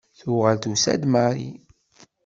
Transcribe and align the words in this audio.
Tuɣal 0.19 0.57
tusa-d 0.63 1.03
Marie. 1.11 1.53